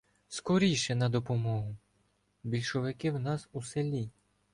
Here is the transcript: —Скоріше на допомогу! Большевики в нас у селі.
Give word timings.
—Скоріше 0.27 0.95
на 0.95 1.09
допомогу! 1.09 1.77
Большевики 2.43 3.11
в 3.11 3.19
нас 3.19 3.49
у 3.53 3.61
селі. 3.61 4.09